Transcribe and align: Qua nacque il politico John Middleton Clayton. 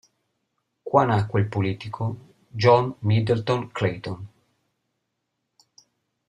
Qua 0.81 1.05
nacque 1.05 1.37
il 1.41 1.47
politico 1.47 2.17
John 2.49 2.95
Middleton 3.01 3.67
Clayton. 3.71 4.25